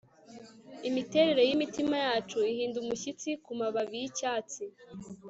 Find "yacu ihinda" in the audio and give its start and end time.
2.05-2.77